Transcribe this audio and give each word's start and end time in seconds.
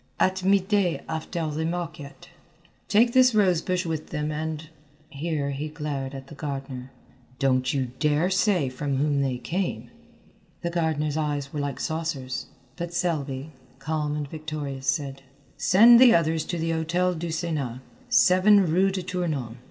"At 0.19 0.43
mid 0.43 0.67
day 0.67 1.03
after 1.07 1.47
the 1.51 1.63
market." 1.63 2.29
"Take 2.87 3.13
this 3.13 3.35
rose 3.35 3.61
bush 3.61 3.85
with 3.85 4.07
them, 4.09 4.31
and" 4.31 4.67
here 5.11 5.51
he 5.51 5.67
glared 5.69 6.15
at 6.15 6.25
the 6.25 6.33
gardener 6.33 6.89
"don't 7.37 7.71
you 7.71 7.91
dare 7.99 8.31
say 8.31 8.67
from 8.67 8.97
whom 8.97 9.21
they 9.21 9.37
came." 9.37 9.91
The 10.63 10.71
gardener's 10.71 11.17
eyes 11.17 11.53
were 11.53 11.59
like 11.59 11.79
saucers, 11.79 12.47
but 12.77 12.95
Selby, 12.95 13.51
calm 13.77 14.15
and 14.15 14.27
victorious, 14.27 14.87
said: 14.87 15.21
"Send 15.55 15.99
the 15.99 16.15
others 16.15 16.45
to 16.45 16.57
the 16.57 16.71
Hôtel 16.71 17.19
du 17.19 17.27
Sénat, 17.27 17.81
7 18.09 18.71
rue 18.71 18.89
de 18.89 19.03
Tournon. 19.03 19.57